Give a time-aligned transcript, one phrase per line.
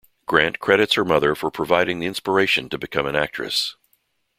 [0.25, 3.75] Grant credits her mother for providing the inspiration to become an actress.